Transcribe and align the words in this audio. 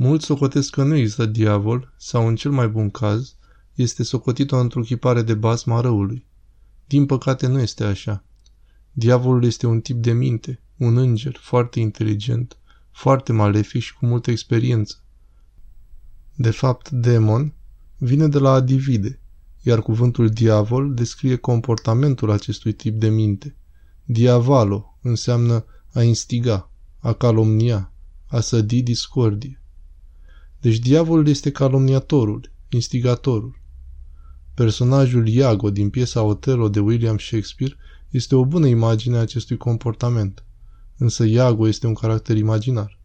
Mulți 0.00 0.24
socotesc 0.24 0.70
că 0.70 0.82
nu 0.82 0.96
există 0.96 1.26
diavol 1.26 1.92
sau, 1.96 2.26
în 2.26 2.36
cel 2.36 2.50
mai 2.50 2.68
bun 2.68 2.90
caz, 2.90 3.34
este 3.74 4.02
socotit 4.02 4.52
o 4.52 4.56
întruchipare 4.56 5.22
de 5.22 5.34
basma 5.34 5.80
răului. 5.80 6.26
Din 6.86 7.06
păcate 7.06 7.46
nu 7.46 7.60
este 7.60 7.84
așa. 7.84 8.24
Diavolul 8.92 9.44
este 9.44 9.66
un 9.66 9.80
tip 9.80 10.02
de 10.02 10.12
minte, 10.12 10.60
un 10.76 10.96
înger 10.96 11.36
foarte 11.40 11.80
inteligent, 11.80 12.58
foarte 12.90 13.32
malefic 13.32 13.82
și 13.82 13.94
cu 13.94 14.06
multă 14.06 14.30
experiență. 14.30 15.02
De 16.34 16.50
fapt, 16.50 16.90
demon 16.90 17.54
vine 17.96 18.28
de 18.28 18.38
la 18.38 18.52
a 18.52 18.60
divide, 18.60 19.20
iar 19.62 19.82
cuvântul 19.82 20.28
diavol 20.28 20.94
descrie 20.94 21.36
comportamentul 21.36 22.30
acestui 22.30 22.72
tip 22.72 23.00
de 23.00 23.08
minte. 23.08 23.56
Diavalo 24.04 24.98
înseamnă 25.02 25.64
a 25.92 26.02
instiga, 26.02 26.70
a 26.98 27.12
calomnia, 27.12 27.92
a 28.26 28.40
sădi 28.40 28.82
discordie. 28.82 29.62
Deci 30.60 30.78
diavolul 30.78 31.28
este 31.28 31.50
calomniatorul, 31.50 32.52
instigatorul. 32.68 33.60
Personajul 34.54 35.28
Iago 35.28 35.70
din 35.70 35.90
piesa 35.90 36.22
Otello 36.22 36.68
de 36.68 36.80
William 36.80 37.18
Shakespeare 37.18 37.76
este 38.10 38.34
o 38.34 38.44
bună 38.44 38.66
imagine 38.66 39.16
a 39.16 39.20
acestui 39.20 39.56
comportament, 39.56 40.44
însă 40.96 41.24
Iago 41.24 41.68
este 41.68 41.86
un 41.86 41.94
caracter 41.94 42.36
imaginar. 42.36 42.98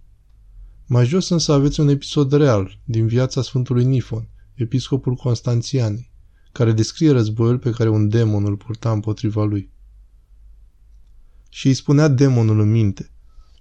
Mai 0.86 1.06
jos 1.06 1.30
însă 1.30 1.52
aveți 1.52 1.80
un 1.80 1.88
episod 1.88 2.32
real 2.32 2.80
din 2.86 3.08
viața 3.08 3.42
Sfântului 3.42 3.84
Nifon, 3.84 4.28
episcopul 4.54 5.14
Constanțianei, 5.16 6.12
care 6.52 6.72
descrie 6.72 7.12
războiul 7.12 7.60
pe 7.60 7.72
care 7.72 7.90
un 7.90 8.10
demon 8.10 8.46
îl 8.46 8.58
purta 8.58 8.92
împotriva 8.92 9.44
lui. 9.44 9.72
Și 11.50 11.68
îi 11.68 11.74
spunea 11.74 12.08
demonul 12.08 12.60
în 12.60 12.72
minte, 12.72 13.12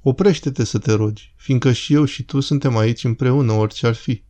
Oprește-te 0.02 0.64
să 0.64 0.78
te 0.78 0.92
rogi, 0.92 1.34
fiindcă 1.36 1.72
și 1.72 1.94
eu 1.94 2.04
și 2.04 2.22
tu 2.22 2.40
suntem 2.40 2.76
aici 2.76 3.04
împreună, 3.04 3.52
orice 3.52 3.86
ar 3.86 3.94
fi. 3.94 4.24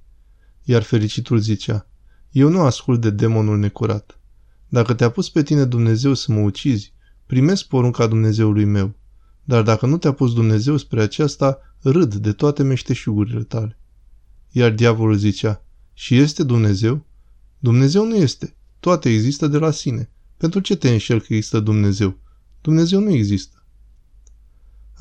Iar 0.63 0.83
fericitul 0.83 1.39
zicea, 1.39 1.89
eu 2.31 2.49
nu 2.49 2.61
ascult 2.61 3.01
de 3.01 3.11
demonul 3.11 3.59
necurat. 3.59 4.21
Dacă 4.69 4.95
te-a 4.95 5.11
pus 5.11 5.31
pe 5.31 5.43
tine 5.43 5.65
Dumnezeu 5.65 6.15
să 6.15 6.33
mă 6.33 6.41
ucizi, 6.41 6.93
primesc 7.27 7.67
porunca 7.67 8.07
Dumnezeului 8.07 8.65
meu. 8.65 8.95
Dar 9.45 9.63
dacă 9.63 9.87
nu 9.87 9.99
te-a 9.99 10.13
pus 10.13 10.35
Dumnezeu 10.35 10.77
spre 10.77 11.03
aceasta, 11.03 11.59
râd 11.83 12.15
de 12.15 12.33
toate 12.33 12.63
meșteșugurile 12.63 13.43
tale. 13.43 13.79
Iar 14.51 14.71
diavolul 14.71 15.17
zicea, 15.17 15.65
și 15.93 16.17
este 16.17 16.43
Dumnezeu? 16.43 17.07
Dumnezeu 17.59 18.07
nu 18.07 18.17
este. 18.17 18.57
Toate 18.81 19.09
există 19.09 19.47
de 19.47 19.59
la 19.59 19.71
sine. 19.71 20.11
Pentru 20.37 20.61
ce 20.61 20.77
te 20.77 20.91
înșel 20.91 21.21
că 21.21 21.35
există 21.35 21.61
Dumnezeu? 21.61 22.19
Dumnezeu 22.61 23.01
nu 23.01 23.11
există. 23.11 23.62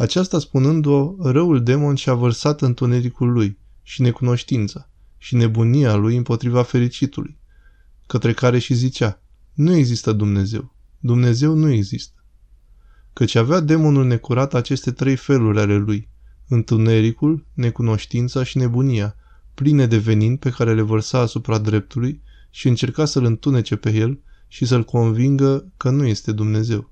Aceasta 0.01 0.39
spunând-o, 0.39 1.15
răul 1.19 1.63
demon 1.63 1.95
și-a 1.95 2.13
vărsat 2.13 2.61
întunericul 2.61 3.31
lui 3.31 3.57
și 3.83 4.01
necunoștința 4.01 4.89
și 5.17 5.35
nebunia 5.35 5.95
lui 5.95 6.15
împotriva 6.15 6.63
fericitului, 6.63 7.37
către 8.07 8.33
care 8.33 8.59
și 8.59 8.73
zicea, 8.73 9.21
nu 9.53 9.75
există 9.75 10.11
Dumnezeu, 10.11 10.73
Dumnezeu 10.99 11.53
nu 11.53 11.71
există. 11.71 12.23
Căci 13.13 13.35
avea 13.35 13.59
demonul 13.59 14.05
necurat 14.05 14.53
aceste 14.53 14.91
trei 14.91 15.15
feluri 15.15 15.59
ale 15.59 15.77
lui, 15.77 16.09
întunericul, 16.47 17.45
necunoștința 17.53 18.43
și 18.43 18.57
nebunia, 18.57 19.15
pline 19.53 19.85
de 19.85 19.97
venin 19.97 20.37
pe 20.37 20.49
care 20.49 20.73
le 20.73 20.81
vărsa 20.81 21.19
asupra 21.19 21.57
dreptului 21.57 22.21
și 22.49 22.67
încerca 22.67 23.05
să-l 23.05 23.25
întunece 23.25 23.75
pe 23.75 23.93
el 23.93 24.19
și 24.47 24.65
să-l 24.65 24.83
convingă 24.83 25.71
că 25.77 25.89
nu 25.89 26.05
este 26.05 26.31
Dumnezeu. 26.31 26.91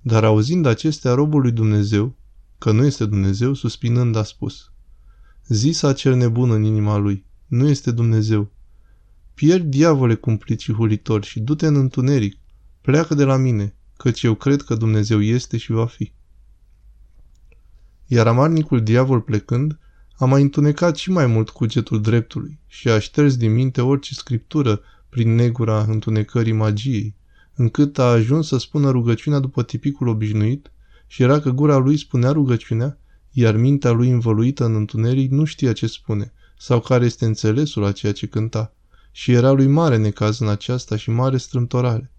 Dar 0.00 0.24
auzind 0.24 0.66
acestea, 0.66 1.14
robul 1.14 1.40
lui 1.40 1.52
Dumnezeu, 1.52 2.18
că 2.60 2.70
nu 2.72 2.84
este 2.84 3.06
Dumnezeu, 3.06 3.54
suspinând 3.54 4.16
a 4.16 4.22
spus, 4.22 4.72
Zisa 5.46 5.92
cel 5.92 6.14
nebun 6.14 6.50
în 6.50 6.62
inima 6.62 6.96
lui, 6.96 7.24
nu 7.46 7.68
este 7.68 7.90
Dumnezeu. 7.90 8.50
Pierd 9.34 9.64
diavole 9.64 10.14
cumpliți 10.14 10.64
și 10.64 10.72
hulitori 10.72 11.26
și 11.26 11.40
du-te 11.40 11.66
în 11.66 11.76
întuneric, 11.76 12.38
pleacă 12.80 13.14
de 13.14 13.24
la 13.24 13.36
mine, 13.36 13.74
căci 13.96 14.22
eu 14.22 14.34
cred 14.34 14.62
că 14.62 14.74
Dumnezeu 14.74 15.22
este 15.22 15.56
și 15.56 15.72
va 15.72 15.86
fi. 15.86 16.12
Iar 18.06 18.26
amarnicul 18.26 18.82
diavol 18.82 19.20
plecând, 19.20 19.78
a 20.16 20.24
mai 20.24 20.42
întunecat 20.42 20.96
și 20.96 21.10
mai 21.10 21.26
mult 21.26 21.50
cugetul 21.50 22.00
dreptului 22.00 22.58
și 22.66 22.88
a 22.88 22.98
șters 22.98 23.36
din 23.36 23.52
minte 23.52 23.80
orice 23.80 24.14
scriptură 24.14 24.80
prin 25.08 25.34
negura 25.34 25.82
întunecării 25.82 26.52
magiei, 26.52 27.14
încât 27.54 27.98
a 27.98 28.10
ajuns 28.10 28.46
să 28.46 28.58
spună 28.58 28.90
rugăciunea 28.90 29.38
după 29.38 29.62
tipicul 29.62 30.08
obișnuit 30.08 30.70
și 31.12 31.22
era 31.22 31.40
că 31.40 31.50
gura 31.50 31.76
lui 31.76 31.96
spunea 31.96 32.30
rugăciunea, 32.30 32.98
iar 33.30 33.56
mintea 33.56 33.90
lui 33.90 34.10
învăluită 34.10 34.64
în 34.64 34.74
întuneric 34.74 35.30
nu 35.30 35.44
știa 35.44 35.72
ce 35.72 35.86
spune 35.86 36.32
sau 36.58 36.80
care 36.80 37.04
este 37.04 37.24
înțelesul 37.24 37.84
a 37.84 37.92
ceea 37.92 38.12
ce 38.12 38.26
cânta. 38.26 38.74
Și 39.12 39.32
era 39.32 39.50
lui 39.50 39.66
mare 39.66 39.96
necaz 39.96 40.38
în 40.38 40.48
aceasta 40.48 40.96
și 40.96 41.10
mare 41.10 41.36
strâmtorare. 41.36 42.12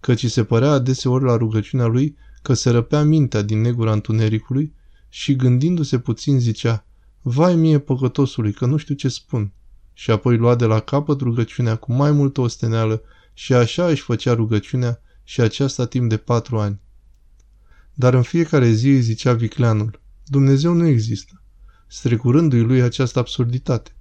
Căci 0.00 0.26
se 0.26 0.44
părea 0.44 0.70
adeseori 0.70 1.24
la 1.24 1.36
rugăciunea 1.36 1.86
lui 1.86 2.16
că 2.42 2.54
se 2.54 2.70
răpea 2.70 3.02
mintea 3.02 3.42
din 3.42 3.60
negura 3.60 3.92
întunericului 3.92 4.74
și 5.08 5.36
gândindu-se 5.36 5.98
puțin 5.98 6.40
zicea, 6.40 6.86
Vai 7.22 7.56
mie 7.56 7.78
păcătosului 7.78 8.52
că 8.52 8.66
nu 8.66 8.76
știu 8.76 8.94
ce 8.94 9.08
spun. 9.08 9.52
Și 9.92 10.10
apoi 10.10 10.36
lua 10.36 10.54
de 10.54 10.64
la 10.64 10.80
capăt 10.80 11.20
rugăciunea 11.20 11.76
cu 11.76 11.92
mai 11.92 12.10
multă 12.10 12.40
osteneală 12.40 13.02
și 13.32 13.52
așa 13.54 13.86
își 13.86 14.02
făcea 14.02 14.34
rugăciunea 14.34 15.00
și 15.24 15.40
aceasta 15.40 15.86
timp 15.86 16.08
de 16.08 16.16
patru 16.16 16.58
ani. 16.58 16.82
Dar 17.94 18.14
în 18.14 18.22
fiecare 18.22 18.70
zi 18.70 18.88
îi 18.88 19.00
zicea 19.00 19.32
vicleanul, 19.32 20.00
Dumnezeu 20.26 20.72
nu 20.72 20.86
există, 20.86 21.42
strecurându-i 21.86 22.60
lui 22.60 22.82
această 22.82 23.18
absurditate. 23.18 23.96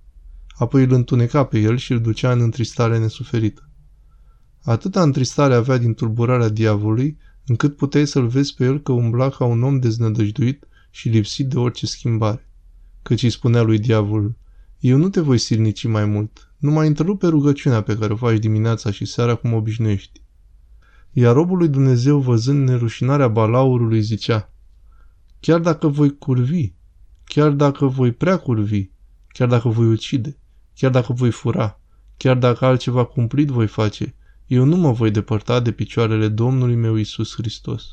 Apoi 0.55 0.83
îl 0.83 0.91
întuneca 0.91 1.45
pe 1.45 1.59
el 1.59 1.77
și 1.77 1.91
îl 1.91 2.01
ducea 2.01 2.31
în 2.31 2.41
întristare 2.41 2.99
nesuferită. 2.99 3.69
Atâta 4.61 5.01
întristare 5.01 5.53
avea 5.53 5.77
din 5.77 5.93
tulburarea 5.93 6.49
diavolului, 6.49 7.17
încât 7.45 7.75
puteai 7.75 8.07
să-l 8.07 8.27
vezi 8.27 8.53
pe 8.53 8.63
el 8.63 8.81
că 8.81 8.91
umbla 8.91 9.29
ca 9.29 9.45
un 9.45 9.63
om 9.63 9.79
deznădăjduit 9.79 10.67
și 10.89 11.09
lipsit 11.09 11.47
de 11.47 11.57
orice 11.57 11.85
schimbare. 11.85 12.47
Căci 13.01 13.23
îi 13.23 13.29
spunea 13.29 13.61
lui 13.61 13.79
diavolul, 13.79 14.35
eu 14.79 14.97
nu 14.97 15.09
te 15.09 15.19
voi 15.19 15.37
silnici 15.37 15.87
mai 15.87 16.05
mult, 16.05 16.53
nu 16.57 16.71
mai 16.71 16.87
întrerupe 16.87 17.27
rugăciunea 17.27 17.81
pe 17.81 17.97
care 17.97 18.13
o 18.13 18.15
faci 18.15 18.39
dimineața 18.39 18.91
și 18.91 19.05
seara 19.05 19.35
cum 19.35 19.53
obișnuiești. 19.53 20.22
Iar 21.13 21.33
robul 21.33 21.57
lui 21.57 21.67
Dumnezeu, 21.67 22.19
văzând 22.19 22.67
nerușinarea 22.67 23.27
balaurului, 23.27 24.01
zicea, 24.01 24.53
Chiar 25.39 25.59
dacă 25.59 25.87
voi 25.87 26.17
curvi, 26.17 26.73
chiar 27.25 27.51
dacă 27.51 27.85
voi 27.85 28.11
prea 28.11 28.37
curvi, 28.37 28.89
chiar 29.27 29.47
dacă 29.47 29.69
voi 29.69 29.85
ucide, 29.85 30.37
chiar 30.75 30.91
dacă 30.91 31.13
voi 31.13 31.31
fura, 31.31 31.79
chiar 32.17 32.37
dacă 32.37 32.65
altceva 32.65 33.05
cumplit 33.05 33.47
voi 33.47 33.67
face, 33.67 34.15
eu 34.47 34.65
nu 34.65 34.75
mă 34.75 34.91
voi 34.91 35.11
depărta 35.11 35.59
de 35.59 35.71
picioarele 35.71 36.27
Domnului 36.27 36.75
meu 36.75 36.95
Isus 36.95 37.33
Hristos. 37.35 37.83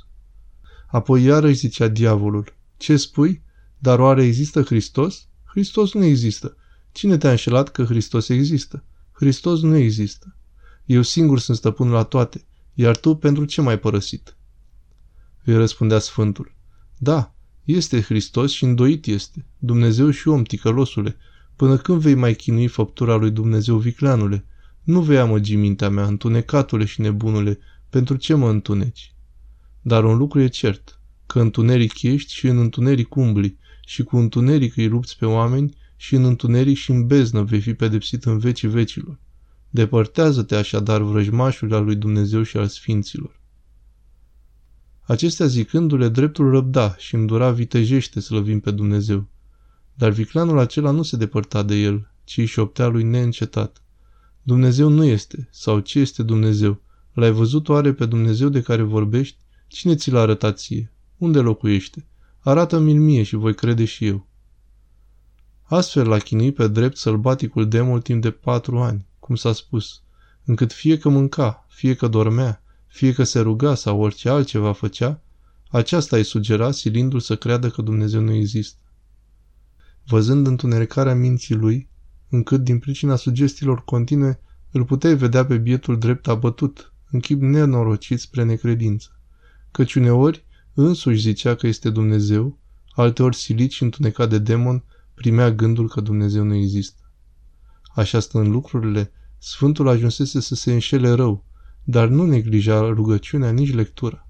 Apoi 0.87 1.23
iarăși 1.23 1.59
zicea 1.59 1.89
diavolul, 1.89 2.55
ce 2.77 2.97
spui? 2.97 3.43
Dar 3.79 3.99
oare 3.99 4.25
există 4.25 4.63
Hristos? 4.63 5.29
Hristos 5.45 5.93
nu 5.93 6.05
există. 6.05 6.57
Cine 6.93 7.17
te-a 7.17 7.31
înșelat 7.31 7.69
că 7.69 7.85
Hristos 7.85 8.29
există? 8.29 8.85
Hristos 9.13 9.63
nu 9.63 9.77
există. 9.77 10.37
Eu 10.85 11.03
singur 11.03 11.39
sunt 11.39 11.57
stăpânul 11.57 11.93
la 11.93 12.03
toate, 12.03 12.45
iar 12.75 12.97
tu 12.97 13.15
pentru 13.15 13.45
ce 13.45 13.61
m-ai 13.61 13.79
părăsit? 13.79 14.37
Îi 15.45 15.55
răspundea 15.55 15.99
Sfântul. 15.99 16.55
Da, 16.99 17.35
este 17.65 18.01
Hristos 18.01 18.53
și 18.53 18.65
îndoit 18.65 19.07
este, 19.07 19.47
Dumnezeu 19.59 20.11
și 20.11 20.29
om, 20.29 20.43
ticălosule. 20.43 21.17
Până 21.57 21.77
când 21.77 22.01
vei 22.01 22.15
mai 22.15 22.35
chinui 22.35 22.67
făptura 22.67 23.15
lui 23.15 23.31
Dumnezeu 23.31 23.77
vicleanule? 23.77 24.45
Nu 24.83 25.01
vei 25.01 25.19
amăgi 25.19 25.57
mintea 25.57 25.89
mea, 25.89 26.07
întunecatule 26.07 26.85
și 26.85 27.01
nebunule, 27.01 27.59
pentru 27.91 28.17
ce 28.17 28.35
mă 28.35 28.51
întuneci? 28.51 29.15
Dar 29.83 30.05
un 30.05 30.17
lucru 30.17 30.41
e 30.41 30.49
cert, 30.49 31.01
că 31.27 31.41
întuneric 31.41 32.03
ești 32.03 32.33
și 32.33 32.47
în 32.47 32.59
întuneric 32.59 33.15
umbli, 33.15 33.59
și 33.87 34.03
cu 34.03 34.17
întuneric 34.17 34.77
îi 34.77 34.89
lupți 34.89 35.19
pe 35.19 35.27
oameni 35.27 35.77
și 35.97 36.15
în 36.15 36.25
întuneric 36.25 36.77
și 36.77 36.91
în 36.91 37.07
beznă 37.07 37.43
vei 37.43 37.61
fi 37.61 37.75
pedepsit 37.75 38.25
în 38.25 38.39
vecii 38.39 38.69
vecilor. 38.69 39.19
Depărtează-te 39.71 40.55
așadar 40.57 41.01
vrăjmașul 41.03 41.75
al 41.75 41.85
lui 41.85 41.97
Dumnezeu 41.97 42.43
și 42.43 42.57
al 42.57 42.67
sfinților. 42.67 43.41
Acestea 45.01 45.47
zicându-le, 45.47 46.09
dreptul 46.09 46.51
răbda 46.51 46.97
și 46.97 47.15
îndura 47.15 47.51
vitejește 47.51 48.21
slăvim 48.21 48.61
pe 48.61 48.71
Dumnezeu. 48.71 49.27
Dar 49.95 50.11
viclanul 50.11 50.59
acela 50.59 50.91
nu 50.91 51.03
se 51.03 51.17
depărta 51.17 51.63
de 51.63 51.75
el, 51.75 52.11
ci 52.25 52.37
își 52.37 52.53
șoptea 52.53 52.87
lui 52.87 53.03
neîncetat. 53.03 53.83
Dumnezeu 54.43 54.89
nu 54.89 55.05
este, 55.05 55.49
sau 55.53 55.81
ce 55.81 55.99
este 55.99 56.23
Dumnezeu? 56.23 56.81
L-ai 57.13 57.31
văzut 57.31 57.69
oare 57.69 57.93
pe 57.93 58.07
Dumnezeu 58.07 58.49
de 58.49 58.63
care 58.63 58.83
vorbești? 58.83 59.37
Cine 59.67 59.95
ți 59.95 60.11
l-a 60.11 60.21
arătat 60.21 60.59
ție? 60.59 60.93
Unde 61.17 61.39
locuiește? 61.39 62.07
Arată-mi-l 62.39 63.01
mie 63.01 63.23
și 63.23 63.37
voi 63.37 63.55
crede 63.55 63.85
și 63.85 64.07
eu. 64.07 64.27
Astfel 65.63 66.09
l-a 66.09 66.19
chinuit 66.19 66.55
pe 66.55 66.69
drept 66.69 66.97
sălbaticul 66.97 67.69
demul 67.69 68.01
timp 68.01 68.23
de 68.23 68.31
patru 68.31 68.79
ani, 68.79 69.07
cum 69.31 69.39
s-a 69.39 69.53
spus, 69.53 70.03
încât 70.45 70.73
fie 70.73 70.99
că 70.99 71.09
mânca, 71.09 71.67
fie 71.69 71.95
că 71.95 72.09
dormea, 72.09 72.63
fie 72.87 73.13
că 73.13 73.25
se 73.25 73.41
ruga 73.41 73.75
sau 73.75 74.01
orice 74.01 74.29
altceva 74.29 74.73
făcea, 74.73 75.23
aceasta 75.69 76.17
îi 76.17 76.25
sugera 76.25 76.71
silindu-l 76.71 77.21
să 77.21 77.37
creadă 77.37 77.71
că 77.71 77.83
Dumnezeu 77.83 78.21
nu 78.21 78.33
există. 78.33 78.81
văzând 80.07 80.47
întunecarea 80.47 81.15
minții 81.15 81.55
lui, 81.55 81.89
încât 82.29 82.61
din 82.61 82.79
pricina 82.79 83.17
sugestiilor 83.17 83.85
continue 83.85 84.41
îl 84.71 84.85
puteai 84.85 85.17
vedea 85.17 85.47
pe 85.47 85.57
bietul 85.57 85.99
drept 85.99 86.29
abătut, 86.29 86.93
în 87.11 87.21
chip 87.21 87.41
nenorocit 87.41 88.21
spre 88.21 88.43
necredință. 88.43 89.21
Căci 89.71 89.95
uneori 89.95 90.45
însuși 90.75 91.21
zicea 91.21 91.55
că 91.55 91.67
este 91.67 91.91
Dumnezeu, 91.91 92.59
alteori 92.91 93.37
silit 93.37 93.71
și 93.71 93.83
întunecat 93.83 94.29
de 94.29 94.39
demon, 94.39 94.85
primea 95.15 95.51
gândul 95.51 95.89
că 95.89 96.01
Dumnezeu 96.01 96.45
nu 96.45 96.55
există. 96.55 97.01
Așa 97.95 98.21
stând 98.21 98.47
lucrurile, 98.47 99.13
Sfântul 99.43 99.89
ajunsese 99.89 100.41
să 100.41 100.55
se 100.55 100.73
înșele 100.73 101.11
rău, 101.11 101.45
dar 101.85 102.09
nu 102.09 102.27
neglija 102.27 102.81
rugăciunea 102.81 103.51
nici 103.51 103.75
lectura. 103.75 104.29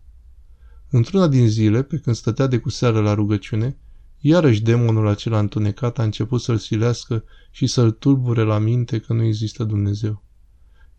Într-una 0.91 1.29
din 1.29 1.49
zile, 1.49 1.83
pe 1.83 1.99
când 1.99 2.17
stătea 2.17 2.47
de 2.47 2.59
cu 2.59 2.69
seară 2.69 3.01
la 3.01 3.15
rugăciune, 3.15 3.77
iarăși 4.19 4.62
demonul 4.62 5.07
acela 5.07 5.39
întunecat 5.39 5.99
a 5.99 6.03
început 6.03 6.41
să-l 6.41 6.59
silească 6.59 7.25
și 7.51 7.67
să-l 7.67 7.91
tulbure 7.91 8.43
la 8.43 8.59
minte 8.59 8.99
că 8.99 9.12
nu 9.12 9.23
există 9.23 9.65
Dumnezeu. 9.65 10.25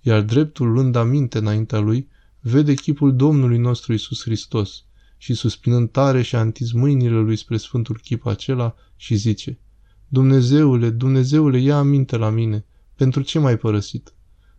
Iar 0.01 0.21
dreptul, 0.21 0.71
luând 0.71 0.95
aminte 0.95 1.37
înaintea 1.37 1.79
lui, 1.79 2.07
vede 2.39 2.73
chipul 2.73 3.15
Domnului 3.15 3.57
nostru 3.57 3.93
Isus 3.93 4.21
Hristos 4.21 4.85
și 5.17 5.33
suspinând 5.33 5.91
tare 5.91 6.21
și 6.21 6.35
antiz 6.35 6.71
mâinile 6.71 7.19
lui 7.19 7.35
spre 7.35 7.57
sfântul 7.57 7.99
chip 8.03 8.25
acela 8.25 8.75
și 8.95 9.15
zice, 9.15 9.59
Dumnezeule, 10.07 10.89
Dumnezeule, 10.89 11.59
ia 11.59 11.77
aminte 11.77 12.17
la 12.17 12.29
mine, 12.29 12.65
pentru 13.01 13.21
ce 13.21 13.39
m-ai 13.39 13.57
părăsit? 13.57 14.13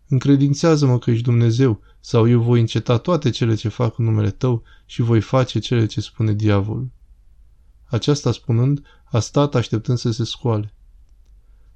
Încredințează-mă 0.08 0.98
că 0.98 1.10
ești 1.10 1.22
Dumnezeu, 1.22 1.80
sau 2.00 2.28
eu 2.28 2.40
voi 2.40 2.60
înceta 2.60 2.98
toate 2.98 3.30
cele 3.30 3.54
ce 3.54 3.68
fac 3.68 3.98
în 3.98 4.04
numele 4.04 4.30
tău 4.30 4.62
și 4.86 5.02
voi 5.02 5.20
face 5.20 5.58
cele 5.58 5.86
ce 5.86 6.00
spune 6.00 6.32
diavolul. 6.32 6.90
Aceasta 7.84 8.32
spunând, 8.32 8.82
a 9.04 9.18
stat 9.18 9.54
așteptând 9.54 9.98
să 9.98 10.10
se 10.10 10.24
scoale. 10.24 10.74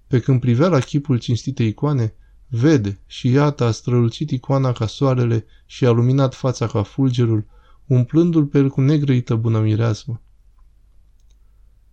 Pe 0.07 0.21
când 0.21 0.41
privea 0.41 0.69
la 0.69 0.79
chipul 0.79 1.19
cinstite 1.19 1.63
icoane, 1.63 2.15
vede 2.49 3.01
și 3.07 3.29
iată 3.31 3.65
a 3.65 3.71
strălucit 3.71 4.31
icoana 4.31 4.73
ca 4.73 4.87
soarele 4.87 5.45
și 5.67 5.87
a 5.87 5.91
luminat 5.91 6.35
fața 6.35 6.67
ca 6.67 6.83
fulgerul, 6.83 7.47
umplându-l 7.87 8.47
pe 8.47 8.59
el 8.59 8.69
cu 8.69 8.81
negrăită 8.81 9.35
bună 9.35 9.61
mireasmă. 9.61 10.23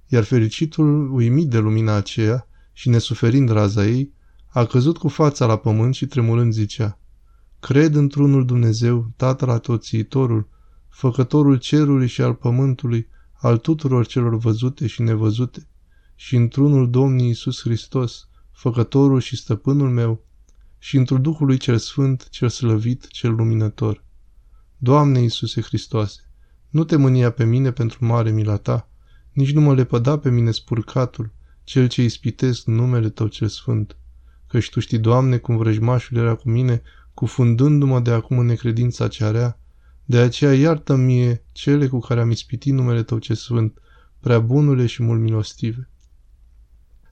Iar 0.07 0.23
fericitul, 0.23 1.13
uimit 1.13 1.49
de 1.49 1.57
lumina 1.57 1.93
aceea 1.93 2.47
și 2.71 2.89
nesuferind 2.89 3.49
raza 3.49 3.85
ei, 3.85 4.13
a 4.53 4.65
căzut 4.65 4.97
cu 4.97 5.07
fața 5.07 5.45
la 5.45 5.57
pământ 5.57 5.95
și 5.95 6.05
tremurând 6.05 6.53
zicea, 6.53 6.99
Cred 7.59 7.95
într-unul 7.95 8.45
Dumnezeu, 8.45 9.11
Tatăl 9.15 9.49
atoțiitorul, 9.49 10.47
făcătorul 10.89 11.57
cerului 11.57 12.07
și 12.07 12.21
al 12.21 12.33
pământului, 12.33 13.07
al 13.33 13.57
tuturor 13.57 14.05
celor 14.05 14.37
văzute 14.37 14.87
și 14.87 15.01
nevăzute, 15.01 15.67
și 16.15 16.35
într-unul 16.35 16.89
Domnii 16.89 17.25
Iisus 17.25 17.61
Hristos, 17.61 18.27
făcătorul 18.51 19.19
și 19.19 19.35
stăpânul 19.35 19.89
meu, 19.89 20.25
și 20.77 20.97
într 20.97 21.13
Duhului 21.13 21.57
cel 21.57 21.77
Sfânt, 21.77 22.29
cel 22.29 22.49
slăvit, 22.49 23.07
cel 23.07 23.33
luminător. 23.33 24.03
Doamne 24.77 25.19
Iisuse 25.19 25.61
Hristoase, 25.61 26.21
nu 26.69 26.83
te 26.83 26.95
mânia 26.95 27.31
pe 27.31 27.43
mine 27.45 27.71
pentru 27.71 28.05
mare 28.05 28.31
mila 28.31 28.57
ta, 28.57 28.89
nici 29.31 29.53
nu 29.53 29.61
mă 29.61 29.73
lepăda 29.73 30.19
pe 30.19 30.29
mine 30.29 30.51
spurcatul, 30.51 31.31
cel 31.63 31.87
ce 31.87 32.03
ispitesc 32.03 32.65
numele 32.65 33.09
Tău 33.09 33.27
cel 33.27 33.47
Sfânt. 33.47 33.97
Căci 34.53 34.69
Tu 34.69 34.79
știi, 34.79 34.97
Doamne, 34.97 35.37
cum 35.37 35.57
vrăjmașul 35.57 36.17
era 36.17 36.35
cu 36.35 36.49
mine, 36.49 36.81
cufundându-mă 37.13 37.99
de 37.99 38.11
acum 38.11 38.37
în 38.39 38.45
necredința 38.45 39.07
ce 39.07 39.23
area, 39.23 39.59
de 40.05 40.17
aceea 40.17 40.53
iartă 40.53 40.95
mie 40.95 41.43
cele 41.51 41.87
cu 41.87 41.99
care 41.99 42.19
am 42.21 42.31
ispitit 42.31 42.73
numele 42.73 43.03
Tău 43.03 43.19
ce 43.19 43.33
Sfânt, 43.33 43.81
prea 44.19 44.39
bunule 44.39 44.85
și 44.85 45.03
mult 45.03 45.19
milostive. 45.19 45.89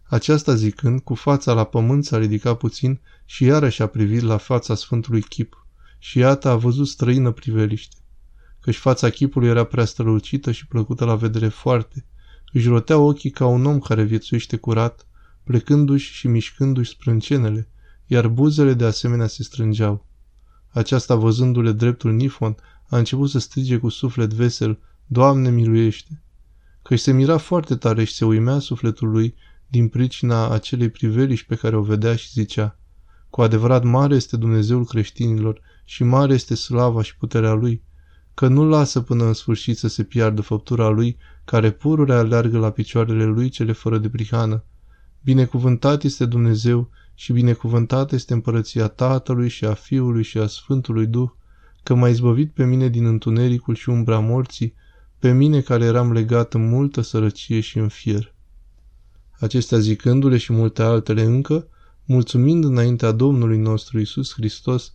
Aceasta 0.03 0.55
zicând, 0.55 0.99
cu 0.99 1.13
fața 1.13 1.53
la 1.53 1.63
pământ 1.63 2.05
s-a 2.05 2.17
ridicat 2.17 2.57
puțin 2.57 2.99
și 3.25 3.43
iarăși 3.43 3.81
a 3.81 3.87
privit 3.87 4.21
la 4.21 4.37
fața 4.37 4.75
Sfântului 4.75 5.21
Chip 5.21 5.65
și 5.99 6.17
iată 6.17 6.47
a 6.47 6.55
văzut 6.55 6.87
străină 6.87 7.31
priveliște. 7.31 7.97
Căci 8.59 8.77
fața 8.77 9.09
chipului 9.09 9.47
era 9.47 9.63
prea 9.63 9.85
strălucită 9.85 10.51
și 10.51 10.67
plăcută 10.67 11.05
la 11.05 11.15
vedere 11.15 11.47
foarte, 11.47 12.05
își 12.53 12.67
rotea 12.67 12.97
ochii 12.97 13.29
ca 13.29 13.45
un 13.45 13.65
om 13.65 13.79
care 13.79 14.03
viețuiește 14.03 14.57
curat, 14.57 15.05
plecându-și 15.43 16.13
și 16.13 16.27
mișcându-și 16.27 16.89
sprâncenele, 16.89 17.67
iar 18.05 18.27
buzele 18.27 18.73
de 18.73 18.85
asemenea 18.85 19.27
se 19.27 19.43
strângeau. 19.43 20.05
Aceasta, 20.69 21.15
văzându-le 21.15 21.71
dreptul 21.71 22.13
Nifon, 22.13 22.55
a 22.89 22.97
început 22.97 23.29
să 23.29 23.39
strige 23.39 23.77
cu 23.77 23.89
suflet 23.89 24.33
vesel, 24.33 24.79
Doamne 25.05 25.49
miluiește! 25.49 26.21
Căci 26.81 26.99
se 26.99 27.11
mira 27.11 27.37
foarte 27.37 27.75
tare 27.75 28.03
și 28.03 28.13
se 28.13 28.25
uimea 28.25 28.59
sufletul 28.59 29.09
lui 29.09 29.35
din 29.67 29.87
pricina 29.87 30.49
acelei 30.49 30.89
priveliști 30.89 31.47
pe 31.47 31.55
care 31.55 31.75
o 31.75 31.81
vedea 31.81 32.15
și 32.15 32.29
zicea, 32.31 32.79
Cu 33.29 33.41
adevărat 33.41 33.83
mare 33.83 34.15
este 34.15 34.37
Dumnezeul 34.37 34.85
creștinilor 34.85 35.61
și 35.85 36.03
mare 36.03 36.33
este 36.33 36.55
slava 36.55 37.01
și 37.01 37.17
puterea 37.17 37.53
lui, 37.53 37.83
că 38.33 38.47
nu 38.47 38.67
lasă 38.67 39.01
până 39.01 39.25
în 39.25 39.33
sfârșit 39.33 39.77
să 39.77 39.87
se 39.87 40.03
piardă 40.03 40.41
făptura 40.41 40.89
lui, 40.89 41.17
care 41.45 41.71
pururea 41.71 42.17
aleargă 42.17 42.57
la 42.57 42.71
picioarele 42.71 43.25
lui 43.25 43.49
cele 43.49 43.71
fără 43.71 43.97
de 43.97 44.09
prihană. 44.09 44.63
Binecuvântat 45.23 46.03
este 46.03 46.25
Dumnezeu 46.25 46.89
și 47.13 47.33
binecuvântată 47.33 48.15
este 48.15 48.33
împărăția 48.33 48.87
Tatălui 48.87 49.49
și 49.49 49.65
a 49.65 49.73
Fiului 49.73 50.23
și 50.23 50.37
a 50.37 50.47
Sfântului 50.47 51.05
Duh, 51.05 51.29
că 51.83 51.93
m-a 51.93 52.09
izbăvit 52.09 52.51
pe 52.51 52.65
mine 52.65 52.87
din 52.87 53.05
întunericul 53.05 53.75
și 53.75 53.89
umbra 53.89 54.19
morții, 54.19 54.73
pe 55.19 55.31
mine 55.31 55.61
care 55.61 55.85
eram 55.85 56.11
legat 56.11 56.53
în 56.53 56.69
multă 56.69 57.01
sărăcie 57.01 57.59
și 57.59 57.77
în 57.77 57.87
fier. 57.87 58.33
Acestea 59.39 59.77
zicându-le 59.77 60.37
și 60.37 60.53
multe 60.53 60.81
altele 60.81 61.23
încă, 61.23 61.67
mulțumind 62.05 62.63
înaintea 62.63 63.11
Domnului 63.11 63.57
nostru 63.57 63.99
Isus 63.99 64.33
Hristos, 64.33 64.93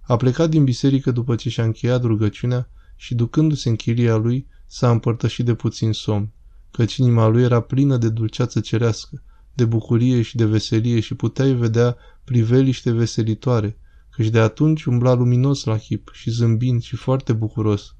a 0.00 0.16
plecat 0.16 0.50
din 0.50 0.64
biserică 0.64 1.10
după 1.10 1.34
ce 1.34 1.48
și-a 1.48 1.64
încheiat 1.64 2.02
rugăciunea 2.02 2.68
și 2.96 3.14
ducându-se 3.14 3.68
în 3.68 3.76
chiria 3.76 4.16
lui, 4.16 4.46
s-a 4.66 4.90
împărtășit 4.90 5.44
de 5.44 5.54
puțin 5.54 5.92
somn, 5.92 6.32
căci 6.70 6.96
inima 6.96 7.26
lui 7.26 7.42
era 7.42 7.60
plină 7.60 7.96
de 7.96 8.08
dulceață 8.08 8.60
cerească, 8.60 9.22
de 9.56 9.64
bucurie 9.64 10.22
și 10.22 10.36
de 10.36 10.44
veselie 10.44 11.00
și 11.00 11.14
puteai 11.14 11.52
vedea 11.52 11.96
priveliște 12.24 12.90
veselitoare, 12.92 13.78
căci 14.10 14.28
de 14.28 14.38
atunci 14.38 14.84
umbla 14.84 15.12
luminos 15.12 15.64
la 15.64 15.76
chip 15.76 16.10
și 16.12 16.30
zâmbind 16.30 16.82
și 16.82 16.96
foarte 16.96 17.32
bucuros, 17.32 17.94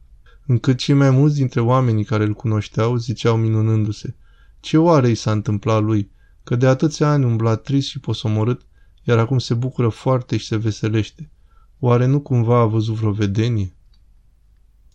încât 0.46 0.78
cei 0.78 0.94
mai 0.94 1.10
mulți 1.10 1.36
dintre 1.36 1.60
oamenii 1.60 2.04
care 2.04 2.24
îl 2.24 2.32
cunoșteau 2.32 2.96
ziceau 2.96 3.36
minunându-se, 3.36 4.14
ce 4.60 4.78
oare 4.78 5.08
i 5.08 5.14
s-a 5.14 5.32
întâmplat 5.32 5.82
lui, 5.82 6.10
că 6.44 6.56
de 6.56 6.66
atâția 6.66 7.10
ani 7.10 7.24
umbla 7.24 7.54
trist 7.54 7.88
și 7.88 8.00
posomorât, 8.00 8.62
iar 9.02 9.18
acum 9.18 9.38
se 9.38 9.54
bucură 9.54 9.88
foarte 9.88 10.36
și 10.36 10.46
se 10.46 10.56
veselește. 10.56 11.30
Oare 11.78 12.06
nu 12.06 12.20
cumva 12.20 12.60
a 12.60 12.64
văzut 12.64 12.94
vreo 12.94 13.12
vedenie? 13.12 13.75